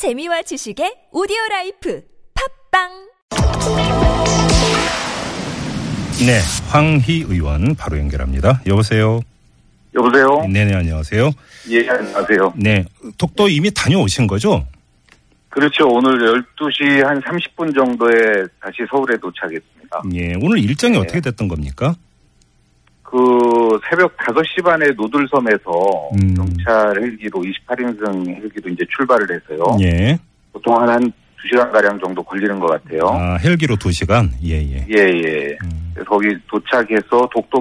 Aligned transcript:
재미와 0.00 0.40
지식의 0.40 1.08
오디오 1.12 1.36
life 1.50 2.02
팟빵 2.72 2.88
네, 6.24 6.40
황희 6.70 7.26
의원 7.28 7.74
바로 7.74 7.98
연결합니다. 7.98 8.62
여보세요. 8.66 9.20
여보세요? 9.94 10.46
네네 10.50 10.74
안녕하세요. 10.74 11.30
예, 11.68 11.86
안녕하세요. 11.86 12.54
네, 12.56 12.86
독도 13.18 13.50
이미 13.50 13.70
다녀오신 13.70 14.26
거죠? 14.26 14.66
그렇죠. 15.50 15.86
오늘 15.86 16.18
12시 16.56 17.04
한 17.04 17.20
30분 17.20 17.74
정도에 17.74 18.46
다시 18.58 18.78
서울에 18.90 19.18
도착했습니다. 19.18 20.02
예, 20.14 20.32
오늘 20.40 20.60
일정이 20.60 20.94
네. 20.94 20.98
어떻게 20.98 21.20
됐던 21.20 21.46
겁니까? 21.46 21.94
그 23.10 23.78
새벽 23.88 24.16
5시 24.16 24.62
반에 24.64 24.86
노들섬에서 24.96 26.10
음. 26.14 26.34
경찰 26.34 26.94
헬기로 27.02 27.42
28인승 27.42 28.28
헬기로 28.28 28.70
이제 28.70 28.84
출발을 28.96 29.26
해서요. 29.34 29.64
예, 29.80 30.16
보통 30.52 30.80
한, 30.80 30.88
한 30.88 31.12
2시간 31.42 31.72
가량 31.72 31.98
정도 31.98 32.22
걸리는 32.22 32.60
것 32.60 32.68
같아요. 32.68 33.08
아 33.08 33.36
헬기로 33.36 33.76
2 33.84 33.90
시간. 33.90 34.30
예, 34.44 34.62
예. 34.62 34.86
예, 34.88 34.96
예. 34.96 35.58
음, 35.64 35.92
거기 36.06 36.28
도착해서 36.46 37.28
독도 37.32 37.58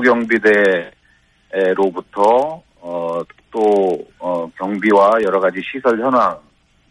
경비대로부터 1.49 2.61
어, 2.81 3.21
또 3.49 3.97
어, 4.19 4.47
경비와 4.55 5.13
여러 5.23 5.39
가지 5.39 5.59
시설 5.63 5.99
현황 5.99 6.37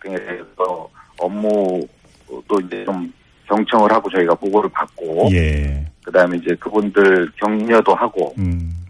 등에 0.02 0.16
대해서 0.16 0.88
업무도 1.18 2.58
이제 2.64 2.84
좀 2.84 3.12
경청을 3.48 3.90
하고 3.90 4.10
저희가 4.10 4.34
보고를 4.34 4.70
받고 4.70 5.28
예, 5.32 5.84
그다음에 6.04 6.36
이제 6.36 6.54
그분들 6.56 7.32
격려도 7.36 7.94
하고 7.94 8.34
음, 8.38 8.84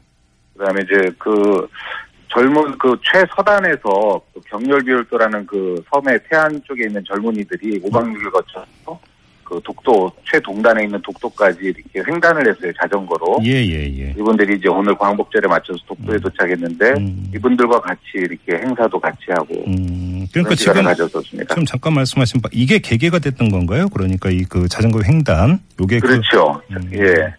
그다음에 0.56 0.82
이제 0.82 1.10
그 1.18 1.66
젊은 2.28 2.76
그 2.78 2.96
최서단에서 3.04 4.20
그 4.34 4.40
경렬비율도라는 4.48 5.46
그 5.46 5.82
섬의 5.90 6.20
태안 6.28 6.60
쪽에 6.64 6.84
있는 6.86 7.02
젊은이들이 7.04 7.80
5박 7.82 8.14
6일 8.14 8.30
거쳐서 8.32 9.00
그 9.48 9.60
독도 9.64 10.10
최동단에 10.30 10.84
있는 10.84 11.00
독도까지 11.00 11.58
이렇게 11.62 12.02
횡단을 12.06 12.48
했어요 12.48 12.72
자전거로. 12.80 13.38
예, 13.44 13.52
예, 13.64 13.84
예. 13.84 14.10
이분들이 14.10 14.56
이제 14.58 14.68
오늘 14.68 14.94
광복절에 14.96 15.48
맞춰서 15.48 15.78
독도에 15.86 16.16
음. 16.16 16.20
도착했는데 16.20 16.90
음, 16.98 17.30
이분들과 17.34 17.80
같이 17.80 18.00
이렇게 18.14 18.56
행사도 18.56 18.98
같이 19.00 19.24
하고 19.28 19.54
음, 19.66 20.26
그러니까 20.32 20.54
지금 20.54 20.82
가졌었습니다. 20.82 21.54
지금 21.54 21.64
잠깐 21.64 21.94
말씀하신 21.94 22.42
바 22.42 22.48
이게 22.52 22.78
계기가 22.78 23.18
됐던 23.18 23.48
건가요? 23.50 23.88
그러니까 23.88 24.28
이 24.30 24.44
그 24.48 24.66
자전거 24.68 25.00
횡단 25.02 25.60
요게 25.80 26.00
그, 26.00 26.06
그렇죠. 26.08 26.60
음. 26.70 26.90
예. 26.94 27.34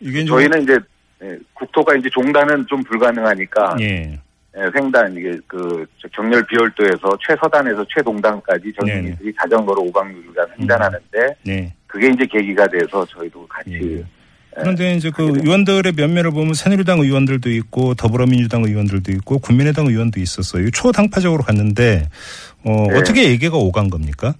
이게 0.00 0.24
저희는 0.24 0.62
이제 0.64 0.78
예, 1.24 1.38
국토가 1.54 1.94
이제 1.94 2.08
종단은 2.10 2.66
좀 2.68 2.82
불가능하니까 2.84 3.76
예, 3.80 3.84
예, 3.84 4.18
횡단 4.54 5.14
이게 5.16 5.38
그 5.46 5.86
경렬 6.12 6.44
비열도에서 6.46 7.16
최서단에서 7.26 7.84
최동단까지 7.94 8.72
젊은이들이 8.78 9.32
자전거로 9.40 9.82
5박 9.84 10.12
6일간 10.12 10.60
횡단하는데 10.60 11.36
네. 11.44 11.74
그게 11.86 12.08
이제 12.08 12.26
계기가 12.26 12.66
돼서 12.68 13.04
저희도 13.06 13.46
같이 13.46 13.70
예. 13.72 13.96
예, 13.98 14.04
그런데 14.60 14.94
이제 14.94 15.10
그 15.10 15.22
의원들의 15.22 15.92
면면을 15.96 16.30
보면 16.30 16.52
새누리당 16.52 17.00
의원들도 17.00 17.48
있고 17.50 17.94
더불어민주당 17.94 18.64
의원들도 18.64 19.10
있고 19.12 19.38
국민의당 19.38 19.86
의원도 19.86 20.20
있었어요. 20.20 20.70
초당파적으로 20.70 21.42
갔는데 21.42 22.08
어, 22.64 22.86
네. 22.90 22.98
어떻게 22.98 23.30
얘기가 23.30 23.56
오간 23.56 23.88
겁니까? 23.88 24.34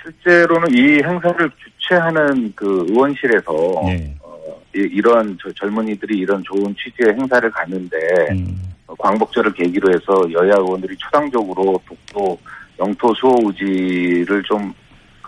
실제로는 0.00 0.68
이 0.72 1.02
행사를 1.02 1.50
주최하는 1.80 2.52
그 2.54 2.86
의원실에서 2.88 3.82
네. 3.86 4.14
어, 4.76 4.78
이, 4.78 5.00
런 5.00 5.36
젊은이들이 5.56 6.18
이런 6.18 6.42
좋은 6.44 6.74
취지의 6.76 7.14
행사를 7.18 7.50
갔는데 7.50 7.96
음, 8.32 8.62
어, 8.86 8.94
광복절을 8.96 9.52
계기로 9.54 9.90
해서 9.90 10.32
여야 10.32 10.54
의원들이 10.56 10.96
초당적으로 10.98 11.80
독도 11.88 12.38
영토 12.78 13.12
수호 13.14 13.34
의지를 13.48 14.42
좀 14.44 14.72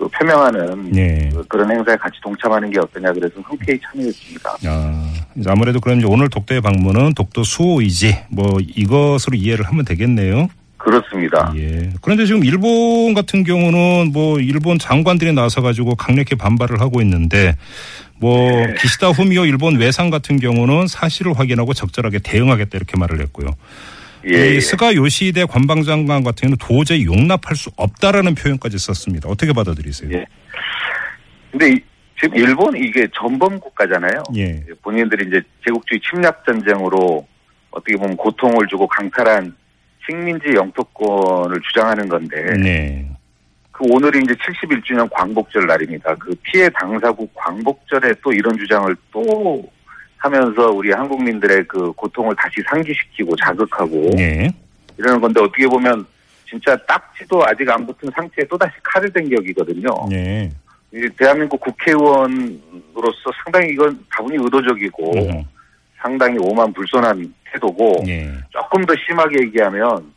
그 0.00 0.08
표명하는 0.08 0.90
네. 0.92 1.28
그- 1.30 1.44
그런 1.46 1.70
행사에 1.70 1.94
같이 1.96 2.18
동참하는 2.22 2.70
게 2.70 2.78
어떠냐 2.80 3.12
그래서 3.12 3.38
흔쾌히 3.42 3.78
참여했습니다. 3.82 4.56
아, 4.66 5.12
아무래도 5.46 5.78
그럼 5.78 5.98
이제 5.98 6.06
오늘 6.08 6.30
독도의 6.30 6.62
방문은 6.62 7.12
독도 7.12 7.44
수호 7.44 7.82
의지 7.82 8.16
뭐 8.30 8.58
이것으로 8.60 9.36
이해를 9.36 9.66
하면 9.66 9.84
되겠네요. 9.84 10.48
그렇습니다. 10.84 11.52
예. 11.56 11.90
그런데 12.00 12.24
지금 12.24 12.42
일본 12.44 13.12
같은 13.14 13.44
경우는 13.44 14.12
뭐 14.12 14.38
일본 14.40 14.78
장관들이 14.78 15.32
나서 15.34 15.60
가지고 15.60 15.94
강력히 15.94 16.34
반발을 16.36 16.80
하고 16.80 17.02
있는데 17.02 17.54
뭐 18.18 18.50
네. 18.50 18.74
기시다 18.80 19.08
후미오 19.10 19.44
일본 19.44 19.76
외상 19.78 20.08
같은 20.10 20.38
경우는 20.40 20.86
사실을 20.86 21.38
확인하고 21.38 21.74
적절하게 21.74 22.20
대응하겠다 22.20 22.70
이렇게 22.76 22.98
말을 22.98 23.20
했고요. 23.20 23.48
예, 24.32 24.52
이 24.52 24.54
예. 24.56 24.60
스가 24.60 24.94
요시히데 24.94 25.44
관방장관 25.46 26.22
같은 26.24 26.48
경우는 26.48 26.56
도저히 26.58 27.04
용납할 27.04 27.56
수 27.56 27.70
없다라는 27.76 28.34
표현까지 28.34 28.78
썼습니다. 28.78 29.28
어떻게 29.28 29.52
받아들이세요? 29.52 30.10
예. 30.12 30.24
근데 31.50 31.72
이- 31.72 31.80
지금 32.20 32.36
일본 32.36 32.76
이게 32.76 33.06
전범 33.18 33.58
국가잖아요. 33.60 34.22
예. 34.36 34.62
본인들이 34.82 35.28
이제 35.28 35.40
제국주의 35.66 36.00
침략 36.08 36.42
전쟁으로 36.46 37.26
어떻게 37.70 37.96
보면 37.96 38.16
고통을 38.16 38.66
주고 38.68 38.86
강탈한 38.88 39.54
식민지 40.10 40.52
영토권을 40.54 41.60
주장하는 41.68 42.08
건데 42.08 42.42
네. 42.58 43.08
그 43.70 43.84
오늘이 43.88 44.20
이제 44.24 44.34
71주년 44.34 45.08
광복절 45.10 45.66
날입니다. 45.66 46.14
그 46.16 46.34
피해 46.42 46.68
당사국 46.70 47.30
광복절에 47.34 48.12
또 48.22 48.32
이런 48.32 48.56
주장을 48.58 48.94
또 49.12 49.62
하면서 50.18 50.66
우리 50.70 50.92
한국민들의 50.92 51.64
그 51.66 51.92
고통을 51.92 52.34
다시 52.36 52.56
상기시키고 52.68 53.34
자극하고 53.36 54.10
예. 54.18 54.50
이러는 54.98 55.20
건데 55.20 55.40
어떻게 55.40 55.66
보면 55.66 56.04
진짜 56.46 56.76
딱지도 56.86 57.42
아직 57.46 57.70
안 57.70 57.86
붙은 57.86 58.10
상태에 58.14 58.44
또다시 58.46 58.74
칼을 58.82 59.10
댄 59.12 59.30
격이거든요. 59.30 59.88
예. 60.12 60.50
이 60.92 61.08
대한민국 61.16 61.60
국회의원으로서 61.60 63.30
상당히 63.44 63.70
이건 63.70 64.04
다분히 64.10 64.36
의도적이고 64.36 65.12
음. 65.16 65.44
상당히 66.00 66.38
오만 66.40 66.72
불손한 66.72 67.34
태도고 67.52 68.02
예. 68.06 68.32
조금 68.50 68.84
더 68.86 68.94
심하게 69.06 69.44
얘기하면 69.46 70.12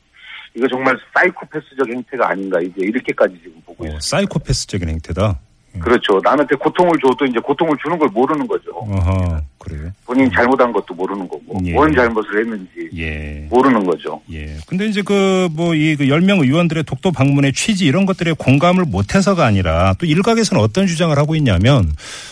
이거 0.55 0.67
정말 0.67 0.97
사이코패스적 1.15 1.89
행태가 1.89 2.29
아닌가 2.29 2.59
이제 2.61 2.73
이렇게까지 2.77 3.35
지금 3.43 3.61
보고 3.65 3.83
어, 3.83 3.87
있습니다. 3.87 3.99
사이코패스적인 4.01 4.89
행태다. 4.89 5.39
그렇죠. 5.79 6.19
남한테 6.23 6.55
고통을 6.55 6.91
줘도 7.03 7.25
이제 7.25 7.39
고통을 7.39 7.75
주는 7.83 7.97
걸 7.97 8.07
모르는 8.09 8.45
거죠. 8.47 8.71
어허. 8.75 9.41
그래요. 9.63 9.91
본인이 10.05 10.29
잘못한 10.31 10.73
것도 10.73 10.93
모르는 10.93 11.27
거고 11.27 11.57
예. 11.65 11.71
뭔 11.71 11.93
잘못을 11.95 12.39
했는지 12.41 12.89
예. 12.97 13.47
모르는 13.49 13.85
거죠. 13.85 14.21
예. 14.31 14.57
근데 14.67 14.87
이제 14.87 15.01
그, 15.01 15.47
뭐, 15.53 15.73
이, 15.73 15.95
그 15.95 16.05
10명 16.05 16.41
의원들의 16.43 16.83
독도 16.83 17.11
방문의 17.11 17.53
취지 17.53 17.85
이런 17.85 18.05
것들에 18.05 18.33
공감을 18.33 18.83
못 18.85 19.15
해서가 19.15 19.45
아니라 19.45 19.93
또 19.99 20.05
일각에서는 20.05 20.61
어떤 20.61 20.85
주장을 20.85 21.17
하고 21.17 21.35
있냐면 21.35 21.91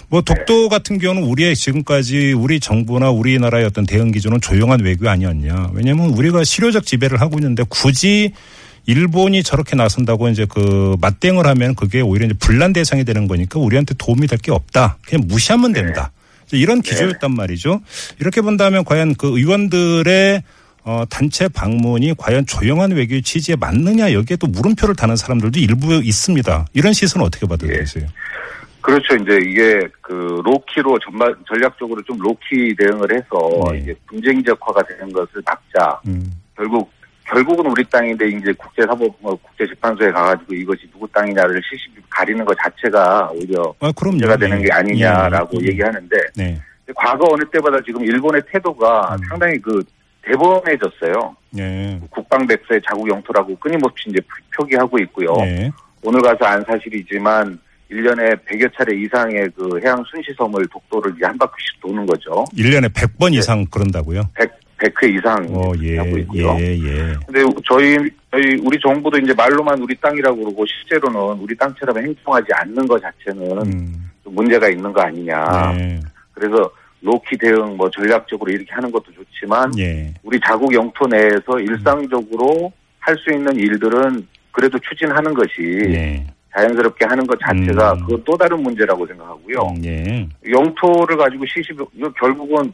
뭐 0.09 0.21
독도 0.21 0.67
같은 0.67 0.97
경우는 0.99 1.23
우리의 1.29 1.55
지금까지 1.55 2.33
우리 2.33 2.59
정부나 2.59 3.11
우리나라의 3.11 3.65
어떤 3.65 3.85
대응 3.85 4.11
기준은 4.11 4.41
조용한 4.41 4.81
외교 4.81 5.07
아니었냐. 5.09 5.69
왜냐면 5.73 6.09
우리가 6.09 6.43
실효적 6.43 6.85
지배를 6.85 7.21
하고 7.21 7.37
있는데 7.37 7.63
굳이 7.69 8.33
일본이 8.87 9.43
저렇게 9.43 9.75
나선다고 9.75 10.27
이제 10.29 10.45
그 10.49 10.97
맞대응을 10.99 11.45
하면 11.47 11.75
그게 11.75 12.01
오히려 12.01 12.25
이제 12.25 12.33
분란 12.39 12.73
대상이 12.73 13.05
되는 13.05 13.27
거니까 13.27 13.59
우리한테 13.59 13.93
도움이 13.97 14.27
될 14.27 14.39
게 14.39 14.51
없다. 14.51 14.97
그냥 15.05 15.27
무시하면 15.27 15.71
된다. 15.71 16.11
이런 16.57 16.81
기조였단 16.81 17.33
말이죠. 17.33 17.81
이렇게 18.19 18.41
본다면 18.41 18.83
과연 18.83 19.15
그 19.15 19.37
의원들의 19.37 20.43
어, 20.83 21.03
단체 21.09 21.47
방문이 21.47 22.15
과연 22.17 22.45
조용한 22.45 22.91
외교의 22.91 23.21
취지에 23.21 23.55
맞느냐 23.55 24.13
여기에 24.13 24.37
또 24.37 24.47
물음표를 24.47 24.95
다는 24.95 25.15
사람들도 25.15 25.59
일부 25.59 25.93
있습니다. 25.93 26.65
이런 26.73 26.93
시선은 26.93 27.25
어떻게 27.25 27.45
받아들이세요? 27.45 28.07
그렇죠. 28.81 29.15
이제 29.15 29.37
이게 29.47 29.87
그 30.01 30.41
로키로 30.43 30.97
전반 30.99 31.35
전략적으로 31.47 32.01
좀 32.01 32.17
로키 32.17 32.75
대응을 32.75 33.13
해서 33.13 33.71
네. 33.71 33.77
이제 33.77 33.95
분쟁적화가 34.07 34.81
되는 34.87 35.13
것을 35.13 35.41
막자. 35.45 36.01
음, 36.07 36.31
결국 36.55 36.91
결국은 37.31 37.65
우리 37.71 37.83
땅인데 37.85 38.27
이제 38.27 38.51
국제사법 38.53 39.15
어, 39.21 39.35
국제재판소에 39.35 40.11
가가지고 40.11 40.53
이것이 40.53 40.81
누구 40.91 41.07
땅이냐를 41.13 41.61
실시비 41.63 42.01
가리는 42.09 42.43
것 42.43 42.57
자체가 42.61 43.31
오히려 43.33 43.73
아 43.79 43.91
그럼요. 43.93 44.17
문제가 44.17 44.35
되는 44.35 44.61
게 44.61 44.69
아니냐라고 44.71 45.57
예, 45.61 45.65
예. 45.65 45.67
얘기하는데 45.69 46.17
네, 46.35 46.59
과거 46.93 47.25
어느 47.31 47.43
때보다 47.45 47.79
지금 47.85 48.03
일본의 48.03 48.41
태도가 48.51 49.15
음. 49.15 49.25
상당히 49.29 49.57
그 49.59 49.81
대범해졌어요. 50.23 51.35
네, 51.51 51.99
국방백서의 52.09 52.81
자국 52.87 53.09
영토라고 53.09 53.55
끊임없이 53.55 54.09
이제 54.09 54.19
표기하고 54.55 54.99
있고요. 54.99 55.33
네, 55.37 55.71
오늘 56.03 56.21
가서 56.21 56.43
안 56.43 56.63
사실이지만 56.65 57.57
1년에 57.89 58.37
100여 58.45 58.71
차례 58.75 58.95
이상의 58.97 59.49
그 59.55 59.79
해양 59.83 60.03
순시섬을 60.03 60.67
독도를 60.67 61.13
이제 61.15 61.25
한 61.25 61.37
바퀴씩 61.37 61.79
도는 61.81 62.05
거죠. 62.05 62.45
1년에 62.53 62.91
100번 62.93 63.33
이상 63.33 63.65
그런다고요? 63.65 64.29
100, 64.33 64.51
100회 64.81 65.15
이상 65.15 65.45
어, 65.51 65.71
예, 65.81 65.97
하고 65.97 66.17
있고요. 66.17 66.57
예, 66.59 66.73
예. 66.73 67.13
근데 67.27 67.43
저희 67.67 67.97
저희 68.31 68.55
우리 68.63 68.79
정부도 68.81 69.17
이제 69.19 69.33
말로만 69.33 69.79
우리 69.79 69.95
땅이라고 69.95 70.37
그러고 70.37 70.65
실제로는 70.65 71.39
우리 71.39 71.55
땅처럼 71.55 71.97
행동하지 71.97 72.47
않는 72.53 72.87
것 72.87 72.99
자체는 73.01 73.61
음, 73.61 74.09
좀 74.23 74.35
문제가 74.35 74.67
있는 74.69 74.91
거 74.91 75.01
아니냐. 75.01 75.73
네, 75.77 75.99
그래서 76.33 76.69
로키 77.01 77.37
대응 77.37 77.77
뭐 77.77 77.89
전략적으로 77.89 78.51
이렇게 78.51 78.71
하는 78.71 78.91
것도 78.91 79.05
좋지만 79.13 79.71
예, 79.77 80.13
우리 80.23 80.39
자국 80.45 80.73
영토 80.73 81.05
내에서 81.07 81.59
일상적으로 81.59 82.71
할 82.99 83.17
수 83.17 83.31
있는 83.31 83.55
일들은 83.55 84.27
그래도 84.51 84.77
추진하는 84.79 85.33
것이 85.33 85.79
예. 85.89 86.25
자연스럽게 86.55 87.05
하는 87.05 87.25
것 87.25 87.39
자체가 87.39 87.93
음. 87.93 87.99
그건 88.01 88.23
또 88.25 88.37
다른 88.37 88.61
문제라고 88.61 89.07
생각하고요. 89.07 89.57
음, 89.75 89.85
예. 89.85 90.27
영토를 90.49 91.17
가지고 91.17 91.45
시시 91.45 91.71
이거 91.95 92.11
결국은 92.19 92.71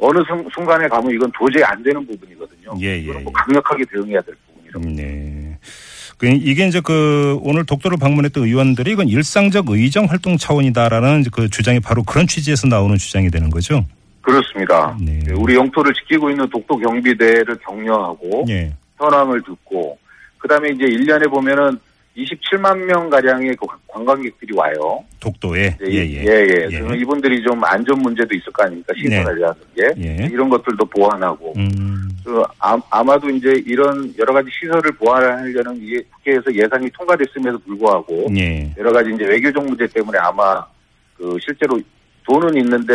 어느 0.00 0.18
순, 0.26 0.46
순간에 0.54 0.88
가면 0.88 1.10
이건 1.12 1.30
도저히 1.32 1.62
안 1.62 1.82
되는 1.82 2.04
부분이거든요. 2.06 2.72
예, 2.80 2.86
예, 2.86 2.98
이건 2.98 3.22
뭐 3.22 3.32
예. 3.36 3.42
강력하게 3.44 3.84
대응해야 3.92 4.20
될 4.22 4.34
부분이라고. 4.46 4.86
음, 4.86 4.96
네. 4.96 5.58
그 6.16 6.26
이게 6.26 6.66
이제 6.66 6.80
그 6.80 7.38
오늘 7.42 7.64
독도를 7.64 7.96
방문했던 7.98 8.44
의원들이 8.44 8.92
이건 8.92 9.08
일상적 9.08 9.70
의정 9.70 10.04
활동 10.04 10.36
차원이다라는 10.36 11.24
그 11.32 11.48
주장이 11.48 11.80
바로 11.80 12.02
그런 12.02 12.26
취지에서 12.26 12.66
나오는 12.66 12.96
주장이 12.96 13.30
되는 13.30 13.48
거죠. 13.48 13.86
그렇습니다. 14.20 14.96
네. 15.00 15.20
우리 15.34 15.54
영토를 15.54 15.94
지키고 15.94 16.30
있는 16.30 16.48
독도 16.50 16.76
경비대를 16.76 17.56
격려하고 17.66 18.44
예. 18.48 18.74
현황을 18.98 19.42
듣고 19.42 19.98
그다음에 20.38 20.70
이제 20.70 20.84
1년에 20.84 21.30
보면은 21.30 21.78
27만 22.16 22.76
명 22.84 23.08
가량의 23.08 23.56
그 23.56 23.66
관광객들이 23.86 24.54
와요. 24.54 25.04
독도에 25.20 25.76
예, 25.82 25.86
예, 25.86 26.06
예. 26.06 26.24
예. 26.24 26.68
예. 26.70 26.78
그러면 26.78 26.98
이분들이 26.98 27.42
좀 27.42 27.62
안전 27.64 27.98
문제도 28.00 28.34
있을 28.34 28.52
거 28.52 28.64
아닙니까? 28.64 28.92
시설이라는 28.96 29.54
게. 29.76 29.82
예. 29.98 30.28
이런 30.30 30.48
것들도 30.48 30.84
보완하고. 30.86 31.54
음. 31.56 32.08
그 32.24 32.42
아, 32.58 32.78
아마도 32.90 33.30
이제 33.30 33.52
이런 33.66 34.12
여러 34.18 34.34
가지 34.34 34.48
시설을 34.60 34.92
보완하려는 34.92 35.76
이게 35.80 36.02
국회에서 36.16 36.54
예산이 36.54 36.90
통과됐음에도 36.90 37.58
불구하고 37.60 38.26
예. 38.36 38.72
여러 38.76 38.92
가지 38.92 39.10
이제 39.14 39.24
외교적 39.24 39.64
문제 39.64 39.86
때문에 39.86 40.18
아마 40.18 40.64
그 41.16 41.38
실제로 41.40 41.80
돈은 42.24 42.56
있는데 42.58 42.94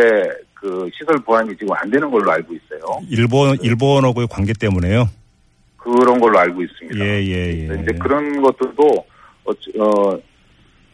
그 0.54 0.90
시설 0.98 1.18
보완이 1.20 1.56
지금 1.58 1.74
안 1.74 1.90
되는 1.90 2.10
걸로 2.10 2.32
알고 2.32 2.54
있어요. 2.54 3.02
일본 3.10 3.58
일본하고의 3.62 4.28
관계 4.30 4.54
때문에요. 4.54 5.10
그런 5.86 6.20
걸로 6.20 6.40
알고 6.40 6.64
있습니다. 6.64 7.06
예, 7.06 7.24
예, 7.24 7.70
예. 7.70 7.82
이제 7.82 7.92
그런 8.00 8.42
것들도 8.42 9.06
어, 9.46 9.52
어, 9.52 10.20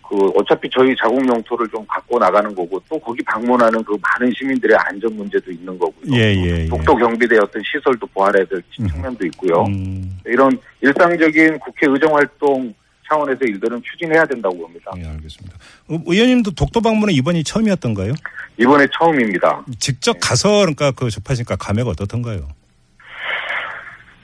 그 0.10 0.28
어차피 0.36 0.70
저희 0.70 0.94
자국 0.98 1.26
영토를 1.26 1.66
좀 1.70 1.86
갖고 1.88 2.20
나가는 2.20 2.54
거고 2.54 2.82
또 2.90 3.00
거기 3.00 3.24
방문하는 3.24 3.82
그 3.86 3.96
많은 4.02 4.34
시민들의 4.36 4.78
안전 4.78 5.16
문제도 5.16 5.50
있는 5.50 5.80
거고요. 5.80 6.14
예, 6.14 6.36
예, 6.36 6.64
예. 6.64 6.66
독도 6.66 6.94
경비대 6.96 7.38
어떤 7.38 7.64
시설도 7.64 8.06
보완해야 8.08 8.44
될 8.46 8.62
측면도 8.76 9.26
있고요. 9.28 9.64
음. 9.70 10.20
이런 10.26 10.52
일상적인 10.82 11.60
국회 11.60 11.88
의정 11.88 12.14
활동 12.14 12.74
차원에서 13.08 13.40
일들은 13.46 13.82
추진해야 13.84 14.26
된다고 14.26 14.58
봅니다. 14.58 14.92
예, 14.98 15.06
알겠습니다. 15.06 15.56
어, 15.88 15.98
의원님도 16.06 16.52
독도 16.52 16.82
방문은 16.82 17.14
이번이 17.14 17.46
처음이었던가요? 17.46 18.14
이번에 18.58 18.86
처음입니다. 18.98 19.66
직접 19.80 20.18
가서 20.20 20.60
그러니까 20.60 20.92
그 20.92 21.10
접하시니까 21.10 21.56
감회가 21.56 21.92
어떻던가요? 21.92 22.50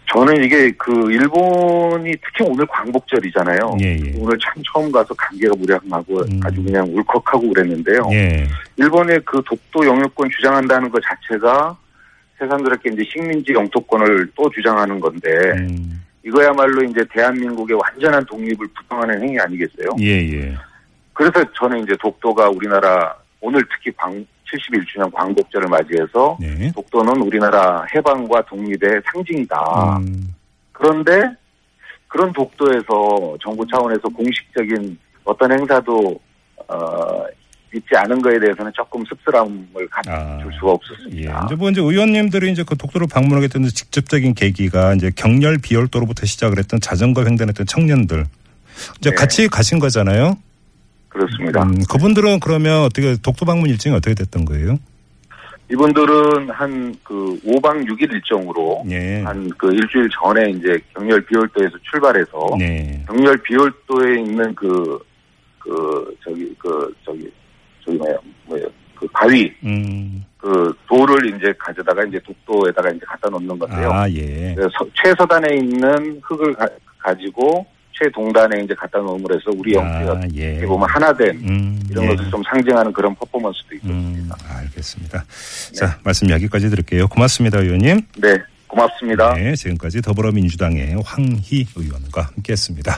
저는 0.07 0.43
이게 0.43 0.71
그 0.77 1.11
일본이 1.11 2.11
특히 2.23 2.49
오늘 2.49 2.65
광복절이잖아요. 2.67 3.77
예, 3.81 3.99
예. 4.05 4.13
오늘 4.17 4.37
참 4.39 4.63
처음 4.71 4.91
가서 4.91 5.13
감개가 5.13 5.55
무량하고 5.55 6.19
음. 6.21 6.39
아주 6.43 6.63
그냥 6.63 6.87
울컥하고 6.93 7.49
그랬는데요. 7.49 8.07
예. 8.13 8.47
일본의 8.77 9.21
그 9.25 9.41
독도 9.45 9.85
영유권 9.85 10.29
주장한다는 10.29 10.89
것 10.89 11.03
자체가 11.03 11.77
세상스럽게 12.39 12.91
이제 12.93 13.03
식민지 13.11 13.51
영토권을 13.51 14.31
또 14.35 14.49
주장하는 14.49 14.99
건데 14.99 15.29
음. 15.57 16.01
이거야말로 16.23 16.83
이제 16.83 17.03
대한민국의 17.11 17.77
완전한 17.77 18.25
독립을 18.25 18.67
부정하는 18.75 19.21
행위 19.21 19.39
아니겠어요? 19.39 19.89
예, 19.99 20.21
예. 20.31 20.55
그래서 21.13 21.43
저는 21.53 21.83
이제 21.83 21.95
독도가 21.99 22.49
우리나라 22.49 23.15
오늘 23.41 23.63
특히 23.71 23.95
광 23.95 24.25
71주년 24.45 25.11
광복절을 25.13 25.67
맞이해서 25.67 26.37
네. 26.39 26.71
독도는 26.73 27.21
우리나라 27.21 27.85
해방과 27.93 28.43
독립의 28.43 29.01
상징이다. 29.11 29.97
음. 29.99 30.33
그런데 30.71 31.21
그런 32.07 32.31
독도에서 32.31 33.37
정부 33.41 33.65
차원에서 33.67 34.07
공식적인 34.09 34.97
어떤 35.25 35.51
행사도 35.51 36.19
어, 36.69 37.25
있지 37.73 37.87
않은 37.95 38.21
거에 38.21 38.39
대해서는 38.39 38.71
조금 38.73 39.03
씁쓸함을 39.05 39.87
가질 39.89 40.11
아. 40.11 40.39
수가 40.39 40.67
예. 40.67 40.71
없었습니다. 40.71 41.43
이제 41.45 41.55
뭐 41.55 41.69
이제 41.69 41.81
의원님들이 41.81 42.51
이제 42.51 42.63
그 42.65 42.77
독도를 42.77 43.07
방문하게 43.11 43.49
된 43.49 43.63
직접적인 43.65 44.33
계기가 44.33 44.93
이제 44.93 45.11
경렬 45.15 45.57
비열도로부터 45.57 46.25
시작을 46.25 46.57
했던 46.59 46.79
자전거 46.79 47.25
횡단했던 47.25 47.65
청년들 47.65 48.25
이제 48.99 49.09
네. 49.09 49.15
같이 49.15 49.47
가신 49.47 49.79
거잖아요. 49.79 50.37
그렇습니다. 51.17 51.63
음, 51.63 51.75
그분들은 51.89 52.39
그러면 52.39 52.83
어떻게 52.83 53.15
독도 53.21 53.45
방문 53.45 53.69
일정이 53.69 53.95
어떻게 53.95 54.13
됐던 54.13 54.45
거예요? 54.45 54.77
이분들은 55.69 56.49
한 56.49 56.95
그 57.07 57.39
5박 57.45 57.85
6일 57.87 58.11
일정으로 58.13 58.83
예. 58.89 59.21
한그 59.21 59.73
일주일 59.73 60.09
전에 60.09 60.49
이제 60.49 60.77
경렬 60.93 61.21
비월도에서 61.25 61.77
출발해서 61.89 62.49
네. 62.59 63.01
경렬 63.07 63.37
비월도에 63.37 64.19
있는 64.19 64.53
그, 64.53 64.99
그, 65.57 66.15
저기, 66.21 66.53
그, 66.59 66.93
저기, 67.05 67.31
저기 67.85 67.97
뭐야, 67.97 68.17
뭐예요. 68.45 68.67
그 68.93 69.07
바위, 69.13 69.53
음. 69.63 70.25
그 70.37 70.73
돌을 70.87 71.33
이제 71.35 71.53
가져다가 71.57 72.03
이제 72.03 72.19
독도에다가 72.19 72.89
이제 72.89 73.05
갖다 73.05 73.29
놓는 73.29 73.57
건데요. 73.57 73.89
아, 73.89 74.09
예. 74.09 74.53
최서단에 75.01 75.55
있는 75.55 76.19
흙을 76.23 76.53
가, 76.55 77.15
지고 77.15 77.65
최동단에 77.97 78.63
이제 78.63 78.73
갖다 78.75 78.99
놓음으로 78.99 79.35
해서 79.35 79.51
우리 79.55 79.73
영토가 79.73 80.19
아, 80.19 80.21
예. 80.33 80.61
보면 80.61 80.87
하나 80.89 81.13
된 81.13 81.29
음, 81.47 81.79
이런 81.89 82.05
예. 82.05 82.09
것을 82.09 82.29
좀 82.29 82.41
상징하는 82.43 82.93
그런 82.93 83.15
퍼포먼스도 83.15 83.75
있고. 83.75 83.87
음, 83.87 84.29
알겠습니다. 84.49 85.25
자, 85.73 85.97
말씀 86.03 86.29
여기까지 86.29 86.69
드릴게요. 86.69 87.07
고맙습니다, 87.07 87.59
의원님. 87.59 88.01
네, 88.17 88.37
고맙습니다. 88.67 89.33
네, 89.33 89.55
지금까지 89.55 90.01
더불어민주당의 90.01 91.01
황희 91.03 91.67
의원과 91.75 92.29
함께했습니다. 92.35 92.91